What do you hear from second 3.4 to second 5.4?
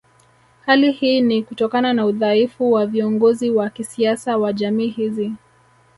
wa kisiasa wa jamii hizi